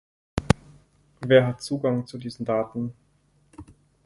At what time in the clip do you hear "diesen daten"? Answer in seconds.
2.17-2.91